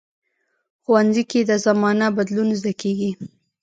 ښوونځی 0.83 1.23
کې 1.31 1.39
د 1.43 1.51
زمانه 1.65 2.07
بدلون 2.17 2.49
زده 2.59 2.73
کېږي 2.81 3.11